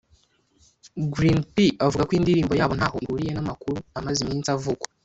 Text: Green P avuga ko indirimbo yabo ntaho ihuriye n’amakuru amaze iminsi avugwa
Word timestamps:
Green 1.13 1.39
P 1.53 1.55
avuga 1.85 2.03
ko 2.07 2.11
indirimbo 2.19 2.53
yabo 2.59 2.73
ntaho 2.79 2.97
ihuriye 3.03 3.31
n’amakuru 3.33 3.77
amaze 3.99 4.19
iminsi 4.21 4.49
avugwa 4.55 4.87